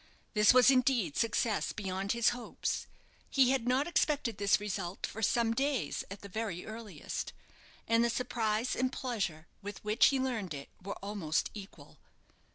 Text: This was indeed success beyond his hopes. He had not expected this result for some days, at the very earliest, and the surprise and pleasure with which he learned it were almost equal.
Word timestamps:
This 0.33 0.51
was 0.51 0.71
indeed 0.71 1.15
success 1.15 1.73
beyond 1.73 2.13
his 2.13 2.29
hopes. 2.29 2.87
He 3.29 3.51
had 3.51 3.67
not 3.67 3.85
expected 3.85 4.39
this 4.39 4.59
result 4.59 5.05
for 5.05 5.21
some 5.21 5.53
days, 5.53 6.03
at 6.09 6.21
the 6.21 6.27
very 6.27 6.65
earliest, 6.65 7.33
and 7.87 8.03
the 8.03 8.09
surprise 8.09 8.75
and 8.75 8.91
pleasure 8.91 9.45
with 9.61 9.77
which 9.83 10.07
he 10.07 10.19
learned 10.19 10.55
it 10.55 10.69
were 10.81 10.97
almost 11.03 11.51
equal. 11.53 11.99